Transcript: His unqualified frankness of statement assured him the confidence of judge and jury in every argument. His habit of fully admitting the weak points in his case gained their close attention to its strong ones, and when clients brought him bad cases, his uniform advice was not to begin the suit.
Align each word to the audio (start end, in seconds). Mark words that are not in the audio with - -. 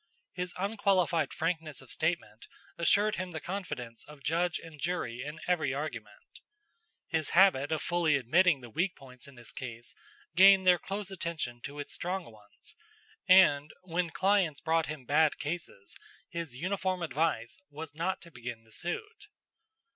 His 0.33 0.55
unqualified 0.57 1.31
frankness 1.31 1.79
of 1.79 1.91
statement 1.91 2.47
assured 2.75 3.17
him 3.17 3.33
the 3.33 3.39
confidence 3.39 4.03
of 4.05 4.23
judge 4.23 4.57
and 4.57 4.79
jury 4.81 5.21
in 5.21 5.39
every 5.47 5.75
argument. 5.75 6.39
His 7.05 7.29
habit 7.37 7.71
of 7.71 7.83
fully 7.83 8.15
admitting 8.15 8.61
the 8.61 8.71
weak 8.71 8.95
points 8.95 9.27
in 9.27 9.37
his 9.37 9.51
case 9.51 9.93
gained 10.35 10.65
their 10.65 10.79
close 10.79 11.11
attention 11.11 11.61
to 11.65 11.77
its 11.77 11.93
strong 11.93 12.25
ones, 12.31 12.75
and 13.27 13.71
when 13.83 14.09
clients 14.09 14.59
brought 14.59 14.87
him 14.87 15.05
bad 15.05 15.37
cases, 15.37 15.95
his 16.27 16.55
uniform 16.55 17.03
advice 17.03 17.59
was 17.69 17.93
not 17.93 18.21
to 18.21 18.31
begin 18.31 18.63
the 18.63 18.71
suit. 18.71 19.27